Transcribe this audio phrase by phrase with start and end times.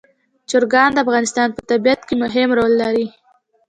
[0.49, 3.07] چرګان د افغانستان په طبیعت کې مهم رول لري.